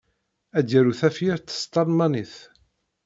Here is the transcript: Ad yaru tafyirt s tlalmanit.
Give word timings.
Ad 0.57 0.67
yaru 0.71 0.93
tafyirt 0.99 1.53
s 1.59 1.61
tlalmanit. 1.65 2.33